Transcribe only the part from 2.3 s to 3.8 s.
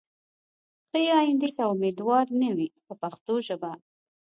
نه وي په پښتو ژبه.